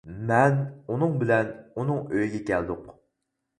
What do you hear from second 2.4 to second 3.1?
كەلدۇق.